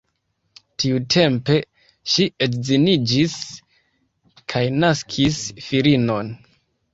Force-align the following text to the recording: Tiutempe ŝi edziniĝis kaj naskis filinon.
Tiutempe 0.83 1.57
ŝi 2.13 2.25
edziniĝis 2.45 3.35
kaj 4.55 4.63
naskis 4.79 5.39
filinon. 5.69 6.35